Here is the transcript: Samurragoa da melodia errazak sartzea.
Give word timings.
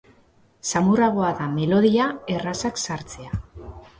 Samurragoa 0.69 1.27
da 1.41 1.49
melodia 1.59 2.09
errazak 2.37 2.83
sartzea. 2.87 3.41